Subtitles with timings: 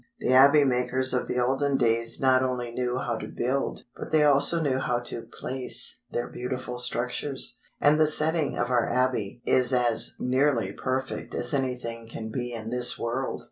[0.17, 4.23] The abbey makers of the olden days not only knew how to build, but they
[4.23, 7.59] also knew how to "place" their beautiful structures.
[7.79, 12.71] And the setting of our Abbey is as nearly perfect as anything can be in
[12.71, 13.39] this world.